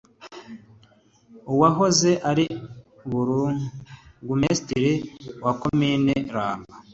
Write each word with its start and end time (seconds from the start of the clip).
Uwahoze 1.53 2.11
ari 2.29 2.45
Burugumesitiri 3.09 4.93
wa 5.43 5.53
Komine 5.61 6.13
Ramba 6.35 6.71